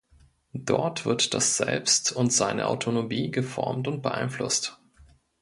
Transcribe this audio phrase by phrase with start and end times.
[0.55, 4.79] Dort wird das Selbst und seine Autonomie geformt und beeinflusst.